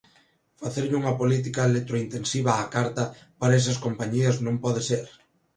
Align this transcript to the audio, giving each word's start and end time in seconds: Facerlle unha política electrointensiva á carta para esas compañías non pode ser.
Facerlle 0.61 0.99
unha 1.01 1.17
política 1.21 1.61
electrointensiva 1.71 2.59
á 2.63 2.65
carta 2.75 3.03
para 3.39 3.57
esas 3.59 3.81
compañías 3.85 4.35
non 4.45 4.55
pode 4.63 4.81
ser. 4.89 5.05